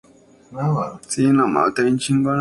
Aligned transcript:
Tenía 1.13 1.31
una 1.31 1.43
hermana 1.43 1.73
menor, 1.77 2.01
Anna. 2.09 2.29